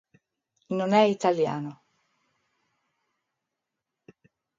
[0.03, 1.79] 吴官正简历, 新华网.